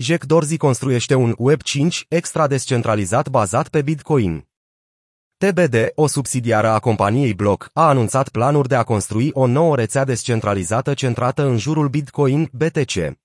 [0.00, 4.48] Jack Dorsey construiește un Web 5 extra descentralizat bazat pe Bitcoin.
[5.36, 10.04] TBD, o subsidiară a companiei Block, a anunțat planuri de a construi o nouă rețea
[10.04, 13.18] descentralizată centrată în jurul Bitcoin BTC.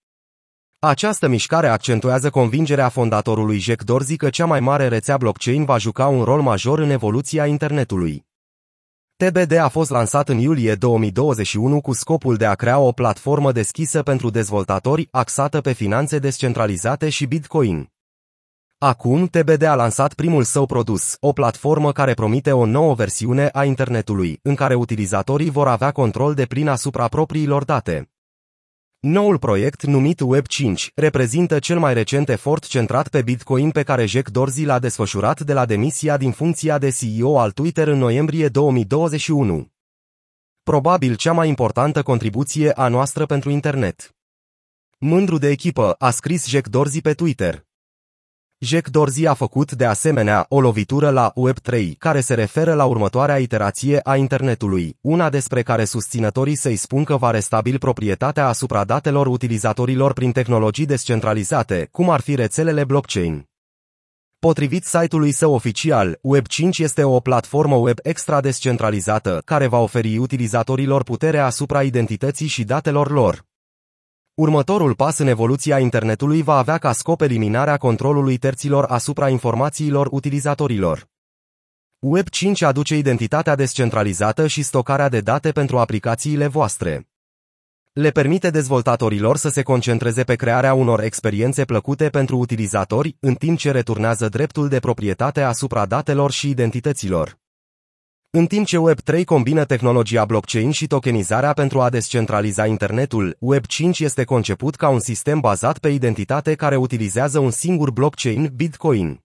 [0.80, 6.08] Această mișcare accentuează convingerea fondatorului Jack Dorsey că cea mai mare rețea blockchain va juca
[6.08, 8.26] un rol major în evoluția internetului.
[9.24, 14.02] TBD a fost lansat în iulie 2021 cu scopul de a crea o platformă deschisă
[14.02, 17.92] pentru dezvoltatori axată pe finanțe descentralizate și Bitcoin.
[18.78, 23.64] Acum, TBD a lansat primul său produs, o platformă care promite o nouă versiune a
[23.64, 28.13] internetului, în care utilizatorii vor avea control de plin asupra propriilor date.
[29.06, 34.30] Noul proiect, numit Web5, reprezintă cel mai recent efort centrat pe Bitcoin pe care Jack
[34.30, 39.68] Dorsey l-a desfășurat de la demisia din funcția de CEO al Twitter în noiembrie 2021.
[40.64, 44.16] Probabil cea mai importantă contribuție a noastră pentru internet.
[44.98, 47.66] Mândru de echipă, a scris Jack Dorsey pe Twitter.
[48.64, 53.38] Jack Dorsey a făcut, de asemenea, o lovitură la Web3, care se referă la următoarea
[53.38, 59.28] iterație a internetului, una despre care susținătorii să-i spun că va restabil proprietatea asupra datelor
[59.28, 63.48] utilizatorilor prin tehnologii descentralizate, cum ar fi rețelele blockchain.
[64.40, 71.04] Potrivit site-ului său oficial, Web5 este o platformă web extra descentralizată, care va oferi utilizatorilor
[71.04, 73.46] putere asupra identității și datelor lor.
[74.36, 81.08] Următorul pas în evoluția internetului va avea ca scop eliminarea controlului terților asupra informațiilor utilizatorilor.
[82.00, 87.08] Web 5 aduce identitatea descentralizată și stocarea de date pentru aplicațiile voastre.
[87.92, 93.58] Le permite dezvoltatorilor să se concentreze pe crearea unor experiențe plăcute pentru utilizatori, în timp
[93.58, 97.43] ce returnează dreptul de proprietate asupra datelor și identităților.
[98.38, 104.24] În timp ce Web3 combină tehnologia blockchain și tokenizarea pentru a descentraliza internetul, Web5 este
[104.24, 109.20] conceput ca un sistem bazat pe identitate care utilizează un singur blockchain, Bitcoin.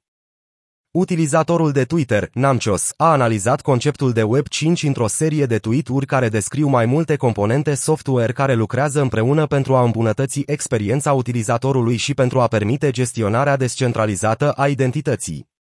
[0.90, 6.68] Utilizatorul de Twitter, Namchos, a analizat conceptul de Web5 într-o serie de tweet-uri care descriu
[6.68, 12.46] mai multe componente software care lucrează împreună pentru a îmbunătăți experiența utilizatorului și pentru a
[12.46, 15.56] permite gestionarea descentralizată a identității.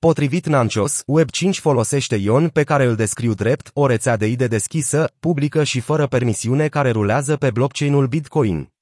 [0.00, 5.12] Potrivit Nancios, Web5 folosește Ion pe care îl descriu drept o rețea de ide deschisă,
[5.20, 8.72] publică și fără permisiune care rulează pe blockchain-ul Bitcoin.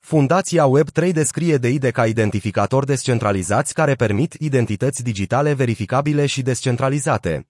[0.00, 7.48] Fundația Web3 descrie DID ca identificator descentralizați care permit identități digitale verificabile și descentralizate.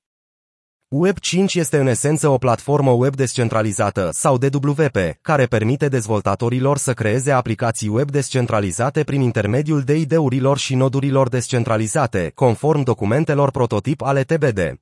[0.97, 6.93] Web 5 este în esență o platformă web descentralizată sau DWP, care permite dezvoltatorilor să
[6.93, 14.81] creeze aplicații web descentralizate prin intermediul DID-urilor și nodurilor descentralizate, conform documentelor prototip ale TBD.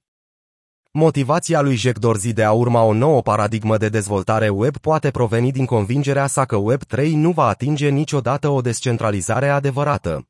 [0.91, 5.53] Motivația lui Jack Dorsey de a urma o nouă paradigmă de dezvoltare web poate proveni
[5.53, 10.27] din convingerea sa că Web 3 nu va atinge niciodată o descentralizare adevărată.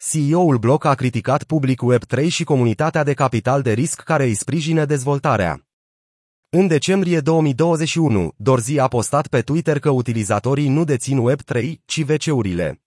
[0.00, 4.84] CEO-ul Block a criticat public Web3 și comunitatea de capital de risc care îi sprijină
[4.84, 5.66] dezvoltarea.
[6.48, 12.82] În decembrie 2021, Dorzi a postat pe Twitter că utilizatorii nu dețin Web3, ci VC-urile.